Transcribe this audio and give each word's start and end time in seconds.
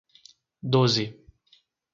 Doze 0.73 1.05